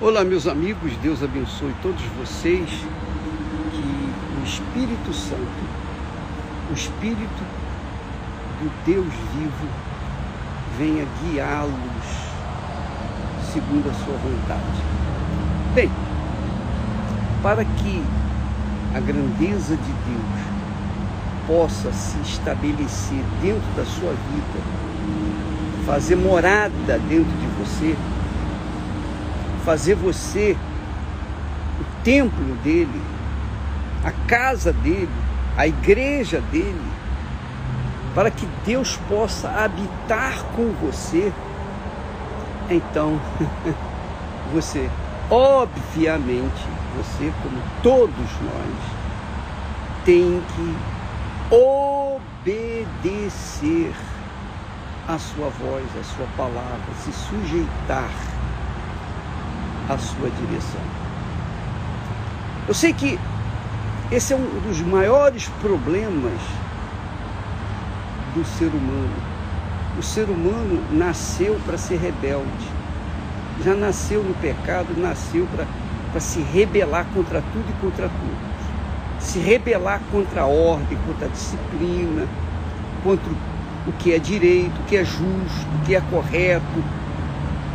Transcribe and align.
Olá, 0.00 0.22
meus 0.22 0.46
amigos, 0.46 0.92
Deus 1.02 1.24
abençoe 1.24 1.74
todos 1.82 2.00
vocês. 2.20 2.70
Que 2.70 4.40
o 4.40 4.44
Espírito 4.44 5.12
Santo, 5.12 5.64
o 6.70 6.72
Espírito 6.72 7.42
do 8.60 8.70
Deus 8.86 9.12
vivo, 9.34 9.68
venha 10.78 11.04
guiá-los 11.20 11.72
segundo 13.52 13.90
a 13.90 13.94
sua 13.94 14.14
vontade. 14.18 14.84
Bem, 15.74 15.90
para 17.42 17.64
que 17.64 18.00
a 18.94 19.00
grandeza 19.00 19.76
de 19.76 19.92
Deus 20.06 21.48
possa 21.48 21.92
se 21.92 22.20
estabelecer 22.20 23.24
dentro 23.42 23.68
da 23.76 23.84
sua 23.84 24.12
vida, 24.12 24.60
fazer 25.84 26.14
morada 26.14 27.00
dentro 27.08 27.32
de 27.32 27.46
você, 27.58 27.96
fazer 29.68 29.94
você 29.96 30.56
o 31.78 31.84
templo 32.02 32.54
dele, 32.64 33.02
a 34.02 34.10
casa 34.26 34.72
dele, 34.72 35.10
a 35.58 35.66
igreja 35.66 36.40
dele, 36.50 36.90
para 38.14 38.30
que 38.30 38.48
Deus 38.64 38.98
possa 39.10 39.50
habitar 39.50 40.42
com 40.56 40.72
você, 40.80 41.30
então 42.70 43.20
você, 44.54 44.88
obviamente, 45.28 46.66
você, 46.96 47.30
como 47.42 47.62
todos 47.82 48.16
nós, 48.16 48.74
tem 50.02 50.42
que 50.56 50.74
obedecer 52.40 53.94
a 55.06 55.18
sua 55.18 55.50
voz, 55.50 55.84
a 56.00 56.04
sua 56.04 56.26
palavra, 56.38 56.94
se 57.04 57.12
sujeitar 57.12 58.37
a 59.88 59.96
sua 59.96 60.28
direção. 60.30 60.80
Eu 62.66 62.74
sei 62.74 62.92
que 62.92 63.18
esse 64.10 64.32
é 64.32 64.36
um 64.36 64.60
dos 64.60 64.80
maiores 64.80 65.48
problemas 65.60 66.40
do 68.34 68.44
ser 68.44 68.68
humano. 68.68 69.16
O 69.98 70.02
ser 70.02 70.28
humano 70.28 70.82
nasceu 70.92 71.58
para 71.64 71.78
ser 71.78 71.96
rebelde. 71.98 72.78
Já 73.64 73.74
nasceu 73.74 74.22
no 74.22 74.34
pecado, 74.34 74.94
nasceu 74.96 75.46
para 76.10 76.20
se 76.20 76.40
rebelar 76.40 77.06
contra 77.12 77.42
tudo 77.52 77.64
e 77.68 77.80
contra 77.80 78.08
todos. 78.08 79.26
Se 79.26 79.38
rebelar 79.38 80.00
contra 80.12 80.42
a 80.42 80.46
ordem, 80.46 80.96
contra 81.06 81.26
a 81.26 81.30
disciplina, 81.30 82.26
contra 83.02 83.30
o 83.86 83.92
que 83.92 84.14
é 84.14 84.18
direito, 84.18 84.78
o 84.80 84.84
que 84.84 84.96
é 84.96 85.04
justo, 85.04 85.66
o 85.74 85.84
que 85.84 85.96
é 85.96 86.00
correto, 86.00 86.84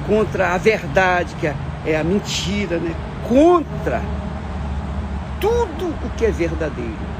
contra 0.07 0.53
a 0.53 0.57
verdade, 0.57 1.35
que 1.35 1.47
é 1.47 1.55
é 1.85 1.97
a 1.97 2.03
mentira, 2.03 2.77
né? 2.77 2.95
Contra 3.27 4.01
tudo 5.39 5.93
o 6.05 6.09
que 6.17 6.25
é 6.25 6.31
verdadeiro. 6.31 7.13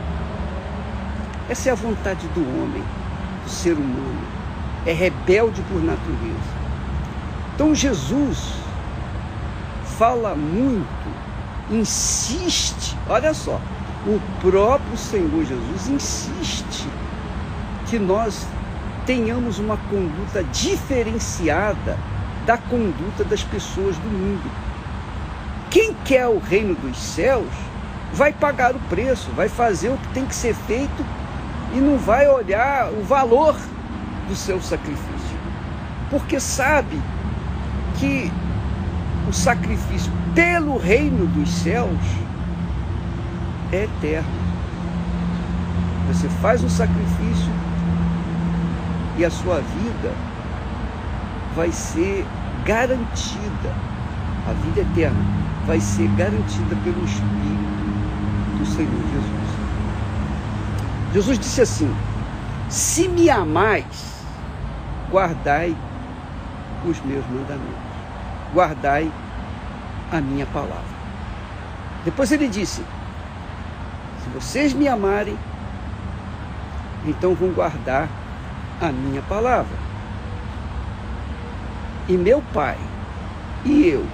Essa 1.50 1.70
é 1.70 1.72
a 1.74 1.76
vontade 1.76 2.26
do 2.30 2.42
homem, 2.42 2.84
do 3.44 3.50
ser 3.50 3.74
humano. 3.74 4.22
É 4.86 4.94
rebelde 4.94 5.62
por 5.64 5.84
natureza. 5.84 6.54
Então 7.54 7.76
Jesus 7.76 8.54
fala 9.98 10.36
muito, 10.36 10.88
insiste, 11.70 12.98
olha 13.08 13.34
só, 13.34 13.60
o 14.08 14.20
próprio 14.42 14.98
Senhor 14.98 15.46
Jesus 15.46 15.88
insiste 15.88 16.88
que 17.88 18.00
nós 18.00 18.48
tenhamos 19.06 19.60
uma 19.60 19.78
conduta 19.90 20.44
diferenciada 20.46 21.98
da 22.46 22.58
conduta 22.58 23.24
das 23.24 23.44
pessoas 23.44 23.98
do 23.98 24.10
mundo. 24.10 24.52
Quem 25.70 25.94
quer 26.06 26.28
o 26.28 26.40
reino 26.40 26.76
dos 26.76 26.98
céus 26.98 27.50
vai 28.14 28.32
pagar 28.32 28.76
o 28.76 28.80
preço, 28.82 29.32
vai 29.32 29.50
fazer 29.50 29.90
o 29.90 29.98
que 29.98 30.08
tem 30.10 30.26
que 30.26 30.36
ser 30.36 30.54
feito 30.54 31.06
e 31.74 31.78
não 31.78 31.98
vai 31.98 32.28
olhar 32.28 32.92
o 32.92 33.04
valor 33.04 33.56
do 34.28 34.36
seu 34.36 34.62
sacrifício. 34.62 35.38
Porque 36.10 36.40
sabe 36.40 37.02
que 37.98 38.32
o 39.28 39.34
sacrifício 39.34 40.12
pelo 40.36 40.78
reino 40.78 41.26
dos 41.26 41.50
céus 41.50 41.98
é 43.72 43.86
eterno. 43.86 44.44
Você 46.10 46.30
faz 46.30 46.64
um 46.64 46.70
sacrifício 46.70 47.52
e 49.18 49.26
a 49.26 49.32
sua 49.32 49.56
vida 49.56 50.33
vai 51.56 51.72
ser 51.72 52.26
garantida, 52.66 53.74
a 54.48 54.54
vida 54.54 54.82
eterna 54.82 55.20
vai 55.66 55.80
ser 55.80 56.08
garantida 56.10 56.76
pelo 56.84 57.06
Espírito 57.06 57.84
do 58.58 58.66
Senhor 58.66 58.92
Jesus. 59.12 59.44
Jesus 61.14 61.40
disse 61.40 61.62
assim: 61.62 61.96
Se 62.70 63.08
me 63.08 63.30
amais, 63.30 64.26
guardai 65.12 65.76
os 66.86 67.00
meus 67.02 67.26
mandamentos, 67.28 67.94
guardai 68.54 69.12
a 70.12 70.20
minha 70.20 70.46
palavra. 70.48 71.04
Depois 72.04 72.32
ele 72.32 72.48
disse: 72.48 72.84
Se 74.24 74.30
vocês 74.34 74.74
me 74.74 74.88
amarem, 74.88 75.38
então 77.06 77.36
vão 77.36 77.50
guardar 77.50 78.10
a 78.82 78.92
minha 78.92 79.22
palavra 79.22 79.93
e 82.08 82.14
meu 82.14 82.44
pai 82.54 82.78
e 83.66 83.88
eu 83.88 84.06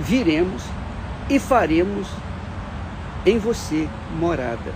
viremos 0.00 0.62
e 1.28 1.38
faremos 1.38 2.08
em 3.24 3.38
você 3.38 3.88
morada. 4.18 4.72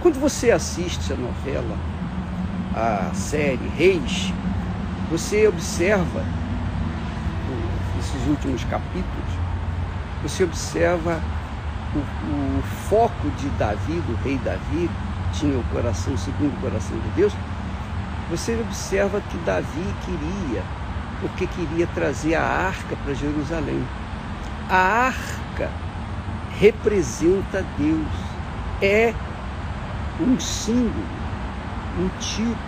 Quando 0.00 0.18
você 0.20 0.50
assiste 0.50 1.12
a 1.12 1.16
novela, 1.16 1.76
a 2.74 3.14
série 3.14 3.68
Reis, 3.76 4.32
você 5.10 5.46
observa 5.46 6.24
nesses 7.96 8.26
últimos 8.26 8.64
capítulos, 8.64 9.32
você 10.22 10.42
observa 10.44 11.20
o, 11.94 11.98
o, 11.98 12.62
foco 12.88 13.30
de 13.38 13.48
Davi, 13.50 14.00
do 14.00 14.16
rei 14.24 14.38
Davi, 14.38 14.90
tinha 15.32 15.56
o 15.58 15.64
coração 15.64 16.16
segundo 16.16 16.52
o 16.56 16.60
coração 16.60 16.98
de 16.98 17.08
Deus. 17.10 17.32
Você 18.30 18.58
observa 18.60 19.20
que 19.20 19.36
Davi 19.38 19.94
queria 20.04 20.62
porque 21.22 21.46
queria 21.46 21.86
trazer 21.86 22.34
a 22.34 22.42
arca 22.42 22.96
para 22.96 23.14
Jerusalém. 23.14 23.82
A 24.68 25.06
arca 25.06 25.70
representa 26.58 27.64
Deus, 27.78 28.08
é 28.82 29.14
um 30.20 30.38
símbolo, 30.38 31.06
um 31.98 32.08
tipo, 32.18 32.58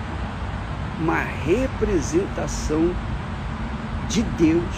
uma 1.01 1.21
representação 1.21 2.95
de 4.09 4.23
Deus 4.23 4.75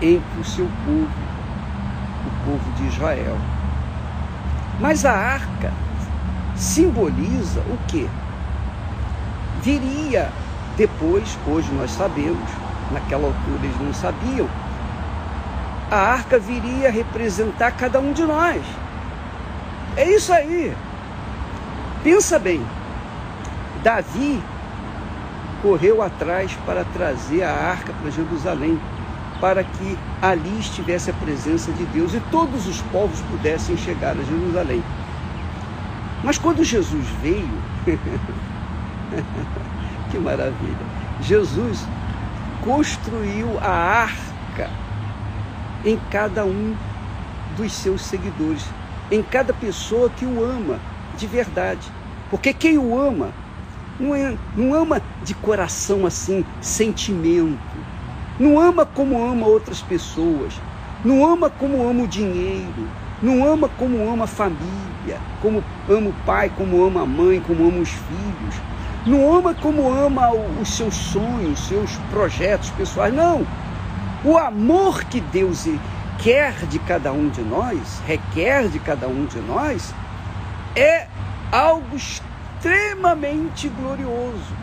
entre 0.00 0.40
o 0.40 0.44
seu 0.44 0.66
povo, 0.86 1.10
o 2.26 2.44
povo 2.46 2.72
de 2.72 2.86
Israel. 2.86 3.36
Mas 4.80 5.04
a 5.04 5.12
arca 5.12 5.72
simboliza 6.56 7.60
o 7.60 7.78
que? 7.86 8.08
Viria 9.62 10.32
depois, 10.76 11.38
hoje 11.46 11.70
nós 11.72 11.90
sabemos, 11.90 12.63
naquela 12.90 13.26
altura 13.26 13.60
eles 13.62 13.80
não 13.80 13.92
sabiam, 13.92 14.48
a 15.90 15.96
arca 15.96 16.38
viria 16.38 16.90
representar 16.90 17.72
cada 17.72 18.00
um 18.00 18.12
de 18.12 18.24
nós. 18.24 18.62
É 19.96 20.10
isso 20.10 20.32
aí. 20.32 20.74
Pensa 22.02 22.38
bem. 22.38 22.64
Davi 23.82 24.42
correu 25.62 26.02
atrás 26.02 26.52
para 26.66 26.84
trazer 26.84 27.42
a 27.42 27.52
arca 27.52 27.92
para 27.92 28.10
Jerusalém, 28.10 28.80
para 29.40 29.62
que 29.62 29.98
ali 30.20 30.58
estivesse 30.58 31.10
a 31.10 31.14
presença 31.14 31.70
de 31.72 31.84
Deus 31.86 32.14
e 32.14 32.20
todos 32.30 32.66
os 32.66 32.80
povos 32.82 33.20
pudessem 33.30 33.76
chegar 33.76 34.12
a 34.12 34.22
Jerusalém. 34.22 34.82
Mas 36.22 36.38
quando 36.38 36.64
Jesus 36.64 37.06
veio, 37.22 37.62
que 40.10 40.18
maravilha! 40.18 40.94
Jesus 41.20 41.86
construiu 42.64 43.58
a 43.60 43.68
arca 43.68 44.70
em 45.84 45.98
cada 46.10 46.46
um 46.46 46.74
dos 47.56 47.72
seus 47.72 48.02
seguidores, 48.02 48.64
em 49.10 49.22
cada 49.22 49.52
pessoa 49.52 50.08
que 50.08 50.24
o 50.24 50.42
ama 50.42 50.80
de 51.16 51.26
verdade. 51.26 51.92
Porque 52.30 52.54
quem 52.54 52.78
o 52.78 52.98
ama 52.98 53.32
não, 54.00 54.14
é, 54.14 54.36
não 54.56 54.74
ama 54.74 55.00
de 55.22 55.34
coração 55.34 56.06
assim, 56.06 56.44
sentimento. 56.60 57.58
Não 58.40 58.58
ama 58.58 58.86
como 58.86 59.22
ama 59.22 59.46
outras 59.46 59.82
pessoas. 59.82 60.54
Não 61.04 61.24
ama 61.24 61.50
como 61.50 61.86
ama 61.86 62.02
o 62.02 62.08
dinheiro. 62.08 62.88
Não 63.22 63.46
ama 63.46 63.68
como 63.68 64.10
ama 64.10 64.24
a 64.24 64.26
família. 64.26 64.93
Como 65.40 65.62
ama 65.88 66.10
o 66.10 66.14
pai, 66.24 66.50
como 66.56 66.84
ama 66.84 67.02
a 67.02 67.06
mãe, 67.06 67.40
como 67.40 67.68
ama 67.68 67.78
os 67.80 67.90
filhos 67.90 68.74
não 69.06 69.36
ama 69.36 69.54
como 69.54 69.92
ama 69.92 70.30
os 70.32 70.76
seus 70.76 70.94
sonhos, 70.94 71.68
seus 71.68 71.94
projetos 72.10 72.70
pessoais. 72.70 73.12
Não. 73.12 73.46
O 74.24 74.38
amor 74.38 75.04
que 75.04 75.20
Deus 75.20 75.68
quer 76.18 76.54
de 76.66 76.78
cada 76.78 77.12
um 77.12 77.28
de 77.28 77.42
nós, 77.42 78.00
requer 78.06 78.68
de 78.68 78.78
cada 78.78 79.06
um 79.06 79.26
de 79.26 79.38
nós, 79.40 79.92
é 80.74 81.06
algo 81.52 81.94
extremamente 81.94 83.68
glorioso, 83.68 84.54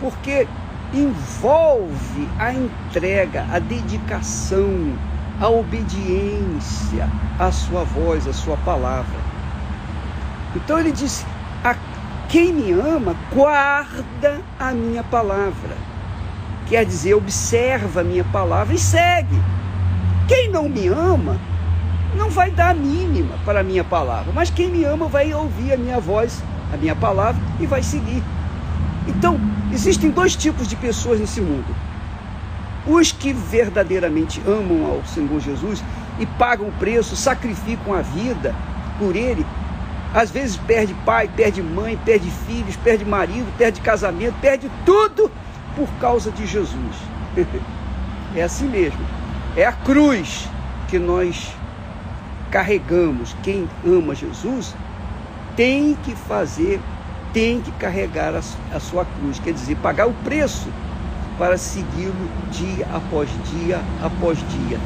porque 0.00 0.48
envolve 0.92 2.28
a 2.40 2.52
entrega, 2.52 3.46
a 3.52 3.60
dedicação, 3.60 4.98
a 5.40 5.48
obediência 5.48 7.08
à 7.38 7.52
sua 7.52 7.84
voz, 7.84 8.26
à 8.26 8.32
sua 8.32 8.56
palavra. 8.58 9.33
Então 10.54 10.78
ele 10.78 10.92
disse: 10.92 11.24
a 11.62 11.74
quem 12.28 12.52
me 12.52 12.72
ama, 12.72 13.16
guarda 13.32 14.40
a 14.58 14.72
minha 14.72 15.02
palavra. 15.02 15.76
Quer 16.66 16.84
dizer, 16.84 17.14
observa 17.14 18.00
a 18.00 18.04
minha 18.04 18.24
palavra 18.24 18.74
e 18.74 18.78
segue. 18.78 19.40
Quem 20.26 20.50
não 20.50 20.68
me 20.68 20.88
ama, 20.88 21.38
não 22.16 22.30
vai 22.30 22.50
dar 22.50 22.70
a 22.70 22.74
mínima 22.74 23.34
para 23.44 23.60
a 23.60 23.62
minha 23.62 23.84
palavra, 23.84 24.32
mas 24.32 24.50
quem 24.50 24.70
me 24.70 24.84
ama 24.84 25.06
vai 25.06 25.34
ouvir 25.34 25.72
a 25.72 25.76
minha 25.76 26.00
voz, 26.00 26.42
a 26.72 26.76
minha 26.76 26.96
palavra 26.96 27.40
e 27.60 27.66
vai 27.66 27.82
seguir. 27.82 28.22
Então, 29.06 29.38
existem 29.72 30.10
dois 30.10 30.34
tipos 30.34 30.66
de 30.66 30.76
pessoas 30.76 31.20
nesse 31.20 31.40
mundo. 31.40 31.74
Os 32.86 33.12
que 33.12 33.32
verdadeiramente 33.32 34.40
amam 34.46 34.86
ao 34.86 35.04
Senhor 35.04 35.40
Jesus 35.40 35.82
e 36.18 36.26
pagam 36.26 36.68
o 36.68 36.72
preço, 36.72 37.16
sacrificam 37.16 37.94
a 37.94 38.02
vida 38.02 38.54
por 38.98 39.16
Ele, 39.16 39.44
às 40.14 40.30
vezes 40.30 40.56
perde 40.56 40.94
pai, 41.04 41.28
perde 41.28 41.60
mãe, 41.60 41.98
perde 42.04 42.30
filhos, 42.30 42.76
perde 42.76 43.04
marido, 43.04 43.52
perde 43.58 43.80
casamento, 43.80 44.36
perde 44.40 44.70
tudo 44.86 45.28
por 45.74 45.88
causa 46.00 46.30
de 46.30 46.46
Jesus. 46.46 46.96
é 48.36 48.42
assim 48.42 48.68
mesmo. 48.68 49.00
É 49.56 49.66
a 49.66 49.72
cruz 49.72 50.48
que 50.86 51.00
nós 51.00 51.52
carregamos. 52.48 53.34
Quem 53.42 53.68
ama 53.84 54.14
Jesus 54.14 54.76
tem 55.56 55.96
que 56.04 56.14
fazer, 56.14 56.80
tem 57.32 57.60
que 57.60 57.72
carregar 57.72 58.34
a, 58.72 58.80
sua 58.80 59.04
cruz, 59.04 59.40
quer 59.40 59.52
dizer, 59.52 59.76
pagar 59.76 60.06
o 60.06 60.12
preço 60.12 60.68
para 61.36 61.58
segui-lo 61.58 62.28
dia 62.52 62.86
após 62.92 63.28
dia 63.50 63.80
após 64.00 64.38
dia. 64.38 64.78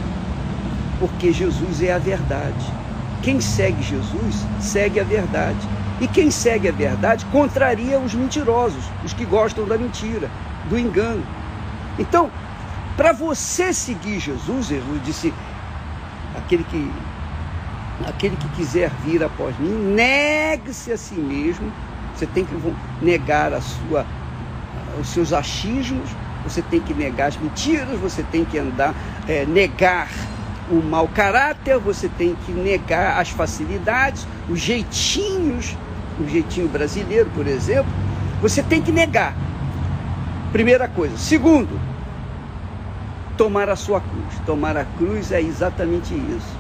Porque 0.99 1.31
Jesus 1.33 1.83
é 1.83 1.93
a 1.93 1.99
verdade. 1.99 2.88
Quem 3.23 3.41
segue 3.41 3.83
Jesus 3.83 4.47
segue 4.61 5.01
a 5.01 5.05
verdade. 5.05 5.59
E 6.01 6.07
quem 6.07 6.31
segue 6.31 6.69
a 6.69 6.73
verdade 6.73 7.25
contraria 7.27 7.99
os 7.99 8.15
mentirosos, 8.15 8.85
os 9.05 9.13
que 9.13 9.25
gostam 9.25 9.67
da 9.67 9.77
mentira, 9.77 10.31
do 10.69 10.79
engano. 10.79 11.25
Então, 11.99 12.31
para 12.97 13.13
você 13.13 13.73
seguir 13.73 14.21
Jesus, 14.21 14.67
Jesus 14.67 15.03
disse: 15.05 15.35
aquele 16.37 16.63
que, 16.65 16.91
aquele 18.07 18.37
que 18.37 18.49
quiser 18.51 18.91
vir 19.05 19.25
após 19.25 19.59
mim, 19.59 19.95
negue-se 19.95 20.93
a 20.93 20.97
si 20.97 21.15
mesmo. 21.15 21.73
Você 22.15 22.27
tem 22.27 22.45
que 22.45 22.75
negar 23.01 23.53
a 23.53 23.61
sua, 23.61 24.07
os 25.01 25.09
seus 25.09 25.33
achismos, 25.33 26.11
você 26.43 26.63
tem 26.63 26.81
que 26.81 26.95
negar 26.95 27.29
as 27.29 27.37
mentiras, 27.37 27.99
você 28.01 28.23
tem 28.25 28.45
que 28.45 28.59
andar, 28.59 28.95
é, 29.29 29.45
negar 29.47 30.09
o 30.71 30.83
mau 30.83 31.09
caráter, 31.09 31.79
você 31.79 32.09
tem 32.09 32.37
que 32.47 32.53
negar 32.53 33.21
as 33.21 33.31
facilidades, 33.31 34.27
os 34.49 34.61
jeitinhos, 34.61 35.77
o 36.19 36.29
jeitinho 36.29 36.69
brasileiro, 36.69 37.31
por 37.35 37.47
exemplo, 37.47 37.91
você 38.41 38.63
tem 38.63 38.83
que 38.83 38.93
negar. 38.93 39.35
Primeira 40.53 40.89
coisa. 40.89 41.17
Segundo, 41.17 41.79
tomar 43.37 43.69
a 43.69 43.77
sua 43.77 44.01
cruz. 44.01 44.35
Tomar 44.47 44.77
a 44.77 44.85
cruz 44.85 45.33
é 45.33 45.41
exatamente 45.41 46.15
isso. 46.15 46.59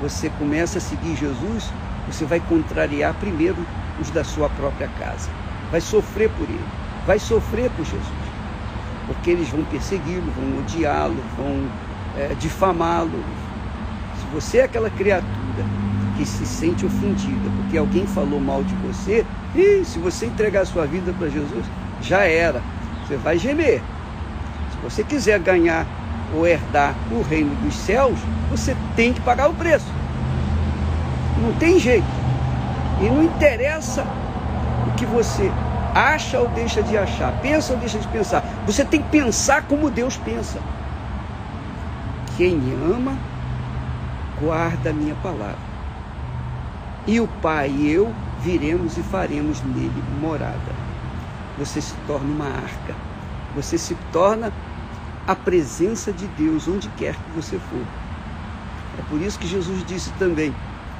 Você 0.00 0.28
começa 0.38 0.78
a 0.78 0.80
seguir 0.80 1.16
Jesus, 1.16 1.72
você 2.06 2.24
vai 2.24 2.40
contrariar 2.40 3.14
primeiro 3.14 3.64
os 4.00 4.10
da 4.10 4.24
sua 4.24 4.48
própria 4.50 4.88
casa. 4.98 5.30
Vai 5.70 5.80
sofrer 5.80 6.30
por 6.30 6.48
ele, 6.48 6.64
vai 7.06 7.18
sofrer 7.18 7.70
por 7.70 7.84
Jesus 7.84 8.24
porque 9.06 9.30
eles 9.30 9.48
vão 9.48 9.64
persegui-lo, 9.64 10.32
vão 10.32 10.60
odiá-lo, 10.60 11.16
vão 11.36 11.68
é, 12.16 12.34
difamá-lo. 12.38 13.24
Se 14.18 14.26
você 14.32 14.58
é 14.58 14.64
aquela 14.64 14.90
criatura 14.90 15.64
que 16.16 16.24
se 16.24 16.46
sente 16.46 16.86
ofendida 16.86 17.50
porque 17.56 17.76
alguém 17.76 18.06
falou 18.06 18.40
mal 18.40 18.62
de 18.62 18.74
você, 18.76 19.24
e 19.54 19.84
se 19.84 19.98
você 19.98 20.26
entregar 20.26 20.62
a 20.62 20.66
sua 20.66 20.86
vida 20.86 21.12
para 21.12 21.28
Jesus, 21.28 21.64
já 22.00 22.24
era. 22.24 22.60
Você 23.06 23.16
vai 23.16 23.38
gemer. 23.38 23.82
Se 24.72 24.78
você 24.82 25.04
quiser 25.04 25.38
ganhar 25.38 25.86
ou 26.34 26.46
herdar 26.46 26.94
o 27.10 27.22
reino 27.22 27.54
dos 27.56 27.74
céus, 27.74 28.18
você 28.50 28.76
tem 28.96 29.12
que 29.12 29.20
pagar 29.20 29.48
o 29.48 29.54
preço. 29.54 29.86
Não 31.40 31.52
tem 31.54 31.78
jeito. 31.78 32.06
E 33.00 33.04
não 33.04 33.22
interessa 33.22 34.04
o 34.88 34.92
que 34.96 35.06
você 35.06 35.50
acha 35.94 36.40
ou 36.40 36.48
deixa 36.48 36.82
de 36.82 36.96
achar, 36.96 37.32
pensa 37.40 37.72
ou 37.72 37.78
deixa 37.78 37.98
de 37.98 38.08
pensar. 38.08 38.44
Você 38.66 38.84
tem 38.84 39.00
que 39.00 39.08
pensar 39.08 39.62
como 39.62 39.90
Deus 39.90 40.16
pensa. 40.16 40.58
Quem 42.36 42.56
me 42.56 42.72
ama, 42.92 43.16
guarda 44.40 44.90
a 44.90 44.92
minha 44.92 45.14
palavra. 45.16 45.74
E 47.06 47.20
o 47.20 47.28
Pai 47.28 47.70
e 47.70 47.90
eu 47.90 48.12
viremos 48.40 48.96
e 48.98 49.02
faremos 49.02 49.62
nele 49.62 50.02
morada. 50.20 50.72
Você 51.58 51.80
se 51.80 51.94
torna 52.06 52.26
uma 52.26 52.46
arca. 52.46 52.94
Você 53.54 53.78
se 53.78 53.94
torna 54.12 54.52
a 55.26 55.34
presença 55.34 56.12
de 56.12 56.26
Deus 56.28 56.66
onde 56.66 56.88
quer 56.96 57.14
que 57.14 57.30
você 57.36 57.58
for. 57.58 57.86
É 58.98 59.02
por 59.08 59.20
isso 59.20 59.38
que 59.38 59.46
Jesus 59.46 59.84
disse 59.86 60.10
também: 60.18 60.52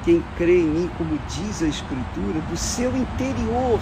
quem 0.03 0.23
crê 0.37 0.61
em 0.61 0.67
mim, 0.67 0.89
como 0.97 1.19
diz 1.27 1.61
a 1.61 1.67
Escritura, 1.67 2.39
do 2.49 2.55
seu 2.55 2.95
interior 2.95 3.79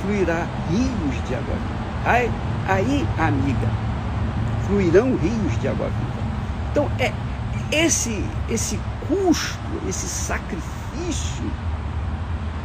fluirá 0.00 0.46
rios 0.70 1.28
de 1.28 1.34
água. 1.34 1.56
Aí, 2.04 2.30
aí, 2.68 3.06
amiga, 3.18 3.83
fluirão 4.66 5.16
rios 5.16 5.60
de 5.60 5.68
água 5.68 5.88
viva. 5.88 6.24
Então, 6.70 6.90
é 6.98 7.12
esse, 7.70 8.24
esse 8.48 8.78
custo, 9.08 9.58
esse 9.88 10.06
sacrifício 10.06 11.50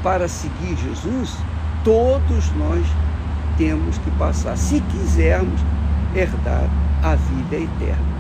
para 0.04 0.28
seguir 0.28 0.78
Jesus, 0.78 1.36
todos 1.84 2.51
nós 2.56 2.86
temos 3.57 3.98
que 3.98 4.12
passar, 4.12 4.57
se 4.57 4.81
quisermos 4.81 5.60
herdar 6.16 6.69
a 7.04 7.16
vida 7.16 7.57
eterna. 7.57 8.19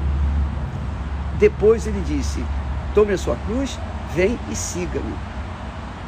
Depois 1.39 1.87
ele 1.87 2.03
disse: 2.05 2.43
Tome 2.93 3.13
a 3.13 3.17
sua 3.17 3.37
cruz, 3.47 3.79
vem 4.13 4.37
e 4.51 4.55
siga-me. 4.55 5.13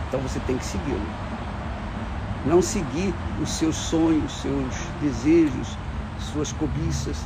Então 0.08 0.20
você 0.20 0.40
tem 0.42 0.58
que 0.58 0.66
segui-lo 0.66 1.32
não 2.46 2.62
seguir 2.62 3.14
os 3.42 3.50
seus 3.50 3.76
sonhos, 3.76 4.32
seus 4.42 4.76
desejos, 5.02 5.78
suas 6.20 6.52
cobiças. 6.54 7.18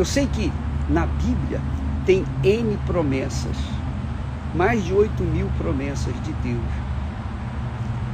Eu 0.00 0.04
sei 0.06 0.26
que 0.28 0.50
na 0.88 1.04
Bíblia 1.04 1.60
tem 2.06 2.24
N 2.42 2.78
promessas, 2.86 3.54
mais 4.54 4.82
de 4.82 4.94
8 4.94 5.22
mil 5.24 5.46
promessas 5.58 6.14
de 6.24 6.32
Deus. 6.42 6.72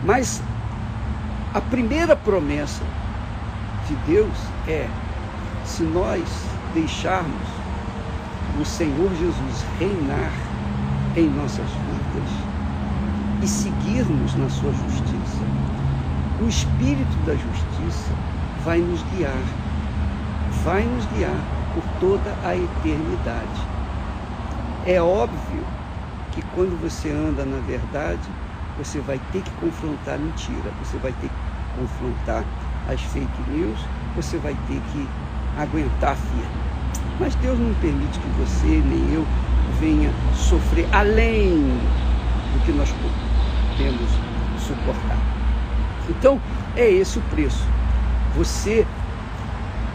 Mas 0.05 0.43
a 1.55 1.61
primeira 1.61 2.17
promessa 2.17 2.83
de 3.87 3.95
Deus 4.05 4.37
é: 4.67 4.89
se 5.65 5.85
nós 5.85 6.25
deixarmos 6.75 7.49
o 8.61 8.65
Senhor 8.65 9.09
Jesus 9.15 9.65
reinar 9.79 10.33
em 11.15 11.31
nossas 11.31 11.71
vidas 11.71 12.31
e 13.45 13.47
seguirmos 13.47 14.35
na 14.35 14.51
sua 14.51 14.73
justiça, 14.73 15.45
o 16.43 16.49
Espírito 16.49 17.17
da 17.25 17.35
Justiça 17.35 18.11
vai 18.65 18.81
nos 18.81 19.01
guiar, 19.15 19.41
vai 20.65 20.83
nos 20.83 21.07
guiar 21.15 21.57
por 21.77 21.85
toda 22.01 22.35
a 22.43 22.57
eternidade. 22.57 23.69
É 24.87 25.01
óbvio 25.01 25.63
que 26.33 26.41
quando 26.55 26.81
você 26.81 27.11
anda 27.11 27.45
na 27.45 27.59
verdade, 27.59 28.27
você 28.79 28.99
vai 29.01 29.21
ter 29.31 29.43
que 29.43 29.51
confrontar 29.61 30.15
a 30.15 30.19
mentira, 30.19 30.71
você 30.83 30.97
vai 30.97 31.13
ter 31.13 31.29
que 31.29 31.79
confrontar 31.79 32.45
as 32.89 33.01
fake 33.03 33.51
news, 33.51 33.79
você 34.15 34.39
vai 34.39 34.55
ter 34.67 34.81
que 34.93 35.07
aguentar 35.59 36.17
firme. 36.17 36.67
Mas 37.21 37.35
Deus 37.37 37.59
não 37.59 37.75
permite 37.75 38.19
que 38.19 38.29
você 38.39 38.67
nem 38.67 39.13
eu 39.13 39.27
venha 39.79 40.11
sofrer 40.35 40.89
além 40.93 41.59
do 42.55 42.65
que 42.65 42.73
nós 42.73 42.91
podemos 42.91 44.11
suportar. 44.61 45.19
Então, 46.09 46.41
é 46.75 46.89
esse 46.89 47.19
o 47.19 47.23
preço. 47.23 47.67
Você 48.35 48.87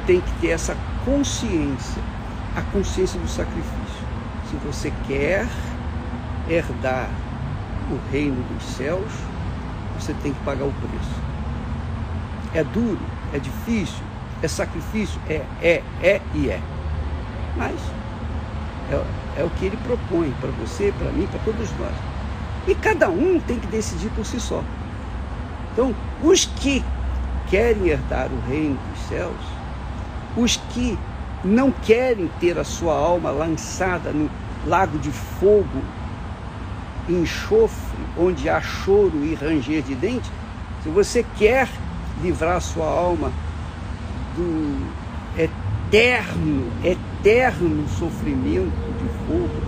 tem 0.06 0.22
que 0.22 0.32
ter 0.42 0.50
essa 0.50 0.76
consciência, 1.06 2.04
a 2.56 2.62
consciência 2.62 3.20
do 3.20 3.28
sacrifício. 3.28 4.08
Se 4.50 4.56
você 4.58 4.94
quer 5.08 5.48
herdar 6.50 7.10
o 7.92 7.98
reino 8.12 8.44
dos 8.44 8.64
céus, 8.64 9.12
você 10.00 10.14
tem 10.16 10.34
que 10.34 10.40
pagar 10.42 10.66
o 10.66 10.74
preço. 10.74 11.22
É 12.54 12.64
duro, 12.64 13.00
é 13.34 13.40
difícil, 13.40 14.06
é 14.42 14.48
sacrifício, 14.48 15.22
é, 15.28 15.46
é, 15.62 15.84
é 16.02 16.22
e 16.34 16.50
é. 16.50 16.62
Mas 17.56 17.96
É, 18.90 19.42
é 19.42 19.44
o 19.44 19.50
que 19.52 19.66
ele 19.66 19.78
propõe 19.78 20.36
para 20.42 20.52
você, 20.52 20.94
para 20.98 21.12
mim, 21.12 21.28
para 21.28 21.40
todos 21.40 21.72
nós. 21.78 21.96
E 22.68 22.76
cada 22.76 23.10
um 23.10 23.40
tem 23.40 23.60
que 23.60 23.68
decidir 23.68 24.12
por 24.12 24.26
si 24.26 24.40
só. 24.40 24.64
Então, 25.72 25.96
os 26.22 26.46
que 26.46 26.86
querem 27.46 27.88
herdar 27.88 28.32
o 28.34 28.40
reino 28.40 28.78
dos 28.84 29.00
céus, 29.08 29.61
os 30.36 30.58
que 30.58 30.98
não 31.44 31.72
querem 31.72 32.30
ter 32.40 32.58
a 32.58 32.64
sua 32.64 32.94
alma 32.94 33.32
lançada 33.32 34.12
no 34.12 34.30
lago 34.66 34.98
de 35.00 35.12
fogo, 35.12 35.82
enxofre, 37.10 37.98
onde 38.18 38.48
há 38.48 38.62
choro 38.62 39.24
e 39.24 39.34
ranger 39.34 39.82
de 39.82 39.96
dentes, 39.96 40.32
se 40.84 40.90
você 40.90 41.26
quer 41.38 41.68
livrar 42.22 42.62
sua 42.62 42.86
alma 42.86 43.32
do 44.36 44.88
eterno, 45.38 46.72
eterno 46.84 47.88
sofrimento 47.90 48.72
de 49.00 49.10
fogo, 49.28 49.62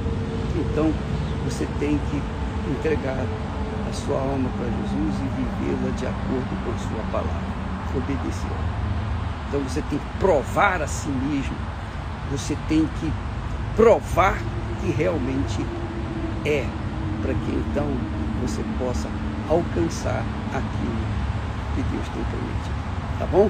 então 0.56 0.94
você 1.44 1.68
tem 1.80 2.00
que 2.10 2.22
entregar 2.72 3.26
a 3.90 3.94
sua 3.94 4.18
alma 4.18 4.50
para 4.58 4.66
Jesus 4.66 5.16
e 5.22 5.66
vivê-la 5.66 5.96
de 5.96 6.06
acordo 6.06 6.64
com 6.64 6.72
a 6.72 6.78
sua 6.78 7.04
palavra, 7.12 7.54
obedecer. 7.96 8.83
Então 9.54 9.64
você 9.70 9.84
tem 9.84 10.00
que 10.00 10.18
provar 10.18 10.82
a 10.82 10.88
si 10.88 11.10
mesmo, 11.10 11.56
você 12.32 12.58
tem 12.68 12.90
que 13.00 13.14
provar 13.76 14.36
que 14.82 14.90
realmente 14.90 15.64
é, 16.44 16.66
para 17.22 17.36
que 17.36 17.52
então 17.52 17.86
você 18.42 18.64
possa 18.80 19.08
alcançar 19.48 20.24
aquilo 20.48 20.98
que 21.76 21.84
Deus 21.84 22.08
tem 22.08 22.24
prometido. 22.24 23.20
Tá 23.20 23.28
bom? 23.28 23.48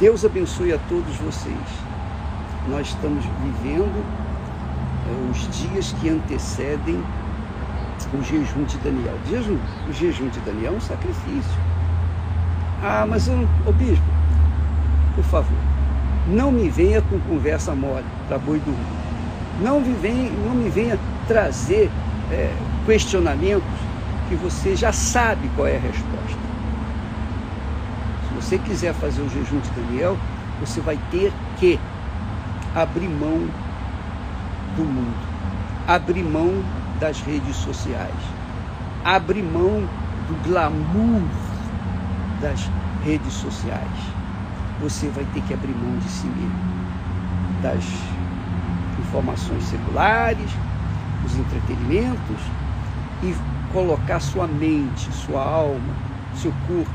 Deus 0.00 0.24
abençoe 0.24 0.72
a 0.72 0.78
todos 0.88 1.14
vocês. 1.18 1.54
Nós 2.68 2.88
estamos 2.88 3.24
vivendo 3.40 4.04
é, 5.06 5.30
os 5.30 5.48
dias 5.56 5.94
que 6.00 6.08
antecedem 6.08 7.00
o 8.12 8.20
jejum 8.20 8.64
de 8.64 8.78
Daniel. 8.78 9.14
O 9.24 9.30
jejum, 9.30 9.58
o 9.88 9.92
jejum 9.92 10.28
de 10.28 10.40
Daniel 10.40 10.72
é 10.72 10.76
um 10.76 10.80
sacrifício. 10.80 11.60
Ah, 12.82 13.06
mas 13.08 13.28
o 13.28 13.72
bispo, 13.72 14.04
por 15.14 15.24
favor, 15.24 15.56
não 16.26 16.50
me 16.50 16.68
venha 16.68 17.00
com 17.02 17.18
conversa 17.20 17.74
mole 17.74 18.04
para 18.28 18.38
boi 18.38 18.58
dormir. 18.58 19.04
Não 19.60 19.80
me 19.80 19.94
venha, 19.94 20.30
não 20.44 20.54
me 20.54 20.68
venha 20.68 20.98
trazer 21.28 21.90
é, 22.30 22.52
questionamentos 22.86 23.68
que 24.28 24.34
você 24.34 24.74
já 24.74 24.92
sabe 24.92 25.48
qual 25.54 25.68
é 25.68 25.76
a 25.76 25.80
resposta. 25.80 26.44
Se 28.28 28.34
você 28.34 28.58
quiser 28.58 28.94
fazer 28.94 29.22
o 29.22 29.28
jejum 29.28 29.60
de 29.60 29.70
Daniel, 29.70 30.16
você 30.60 30.80
vai 30.80 30.98
ter 31.10 31.32
que 31.58 31.78
abrir 32.74 33.08
mão 33.08 33.46
do 34.76 34.84
mundo, 34.84 35.28
abrir 35.86 36.24
mão 36.24 36.52
das 36.98 37.20
redes 37.20 37.56
sociais, 37.56 38.14
abrir 39.04 39.42
mão 39.42 39.86
do 40.26 40.42
glamour 40.48 41.22
das 42.40 42.68
redes 43.04 43.32
sociais. 43.34 44.14
Você 44.80 45.08
vai 45.08 45.24
ter 45.32 45.42
que 45.42 45.54
abrir 45.54 45.74
mão 45.74 45.98
de 45.98 46.08
si 46.08 46.26
mesmo, 46.26 46.74
das 47.62 47.84
informações 48.98 49.64
seculares, 49.64 50.50
dos 51.22 51.36
entretenimentos 51.36 52.40
e 53.22 53.34
colocar 53.72 54.20
sua 54.20 54.46
mente, 54.46 55.12
sua 55.12 55.42
alma, 55.42 55.94
seu 56.34 56.52
corpo, 56.66 56.90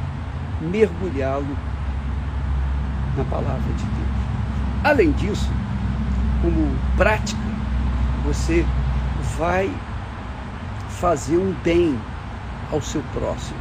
mergulhá-lo 0.61 1.57
na 3.17 3.23
palavra 3.25 3.73
de 3.73 3.83
Deus. 3.83 4.09
Além 4.83 5.11
disso, 5.13 5.49
como 6.41 6.75
prática, 6.95 7.41
você 8.23 8.65
vai 9.37 9.69
fazer 10.89 11.37
um 11.37 11.53
bem 11.63 11.97
ao 12.71 12.81
seu 12.81 13.01
próximo. 13.13 13.59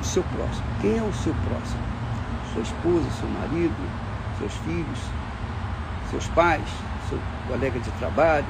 O 0.00 0.04
seu 0.04 0.22
próximo. 0.22 0.66
Quem 0.80 0.98
é 0.98 1.02
o 1.02 1.12
seu 1.12 1.34
próximo? 1.48 1.93
Sua 2.54 2.62
esposa, 2.62 3.04
seu 3.18 3.28
marido, 3.28 3.74
seus 4.38 4.52
filhos, 4.58 4.98
seus 6.08 6.26
pais, 6.28 6.62
seu 7.08 7.18
colega 7.48 7.78
de 7.80 7.90
trabalho. 7.92 8.46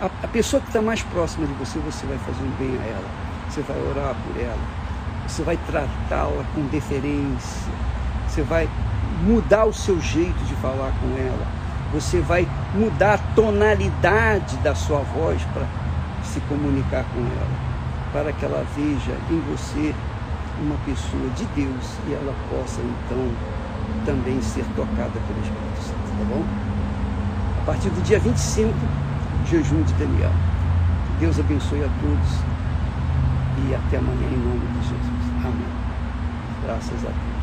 A, 0.00 0.06
a 0.06 0.28
pessoa 0.28 0.60
que 0.60 0.68
está 0.68 0.80
mais 0.80 1.02
próxima 1.02 1.46
de 1.46 1.52
você, 1.52 1.78
você 1.78 2.06
vai 2.06 2.18
fazer 2.18 2.42
um 2.42 2.50
bem 2.58 2.76
a 2.80 2.86
ela. 2.86 3.08
Você 3.48 3.60
vai 3.60 3.76
orar 3.82 4.16
por 4.26 4.40
ela. 4.40 4.58
Você 5.28 5.42
vai 5.42 5.58
tratá-la 5.58 6.44
com 6.54 6.62
deferência. 6.68 7.72
Você 8.26 8.42
vai 8.42 8.68
mudar 9.22 9.66
o 9.66 9.72
seu 9.72 10.00
jeito 10.00 10.42
de 10.44 10.54
falar 10.56 10.92
com 11.00 11.16
ela. 11.18 11.46
Você 11.92 12.20
vai 12.20 12.48
mudar 12.74 13.14
a 13.14 13.18
tonalidade 13.34 14.56
da 14.56 14.74
sua 14.74 15.00
voz 15.00 15.40
para 15.52 15.66
se 16.24 16.40
comunicar 16.40 17.04
com 17.14 17.20
ela, 17.20 18.12
para 18.12 18.32
que 18.32 18.44
ela 18.44 18.66
veja 18.74 19.12
em 19.30 19.40
você 19.40 19.94
uma 20.62 20.76
pessoa 20.84 21.28
de 21.36 21.44
Deus 21.46 21.98
e 22.08 22.12
ela 22.12 22.34
possa 22.50 22.80
então 22.80 23.30
também 24.04 24.40
ser 24.42 24.64
tocada 24.76 25.12
pelo 25.26 25.40
Espírito 25.40 25.80
Santo, 25.80 26.18
tá 26.18 26.24
bom? 26.28 26.44
A 27.62 27.66
partir 27.66 27.88
do 27.90 28.02
dia 28.02 28.18
25, 28.18 28.72
jejum 29.46 29.82
de 29.82 29.92
Daniel. 29.94 30.32
Deus 31.18 31.38
abençoe 31.38 31.82
a 31.82 31.88
todos 32.00 32.38
e 33.66 33.74
até 33.74 33.96
amanhã 33.96 34.28
em 34.28 34.38
nome 34.38 34.66
de 34.66 34.88
Jesus. 34.88 35.44
Amém. 35.44 35.66
Graças 36.64 37.04
a 37.04 37.08
Deus. 37.08 37.33